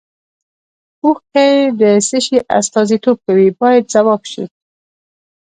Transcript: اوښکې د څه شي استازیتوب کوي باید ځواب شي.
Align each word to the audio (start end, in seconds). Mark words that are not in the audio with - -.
اوښکې 1.03 1.49
د 1.79 1.81
څه 2.07 2.17
شي 2.25 2.37
استازیتوب 2.59 3.17
کوي 3.27 3.49
باید 3.59 3.83
ځواب 3.93 4.21
شي. 4.31 4.43